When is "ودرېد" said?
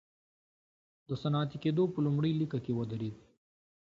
2.77-3.15